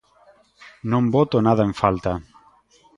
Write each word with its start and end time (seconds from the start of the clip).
Non 0.91 1.03
boto 1.15 1.37
nada 1.47 1.61
en 1.67 1.73
falta. 1.81 2.11